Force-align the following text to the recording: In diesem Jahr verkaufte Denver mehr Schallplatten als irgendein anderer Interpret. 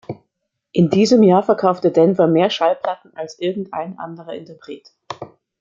In 0.71 0.89
diesem 0.89 1.21
Jahr 1.21 1.43
verkaufte 1.43 1.91
Denver 1.91 2.25
mehr 2.25 2.49
Schallplatten 2.49 3.11
als 3.15 3.37
irgendein 3.37 3.99
anderer 3.99 4.33
Interpret. 4.33 4.91